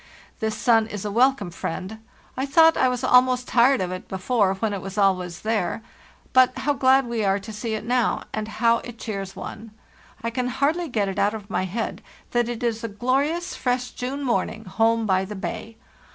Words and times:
This 0.39 0.57
sun 0.57 0.87
is 0.87 1.05
a 1.05 1.11
welcome 1.11 1.51
friend; 1.51 1.99
I 2.35 2.47
thought 2.47 2.75
I 2.75 2.89
was 2.89 3.03
almost 3.03 3.47
tired 3.47 3.81
of 3.81 3.91
it 3.91 4.07
before 4.07 4.55
when 4.55 4.73
it 4.73 4.81
was 4.81 4.97
always 4.97 5.41
there; 5.41 5.83
but 6.33 6.57
how 6.57 6.73
glad 6.73 7.05
we 7.05 7.23
are 7.23 7.37
to 7.37 7.53
see 7.53 7.75
it 7.75 7.83
now, 7.85 8.23
and 8.33 8.47
how 8.47 8.79
it 8.79 8.97
cheers 8.97 9.35
one. 9.35 9.69
I 10.23 10.31
can 10.31 10.47
hardly 10.47 10.89
get 10.89 11.07
it 11.07 11.19
out 11.19 11.35
of 11.35 11.51
my 11.51 11.65
head 11.65 12.01
that 12.31 12.49
it 12.49 12.63
is 12.63 12.83
a 12.83 12.87
glorious, 12.87 13.53
fresh 13.55 13.91
June 13.91 14.23
morning 14.23 14.65
home 14.65 15.05
by 15.05 15.23
the 15.23 15.35
bay. 15.35 15.77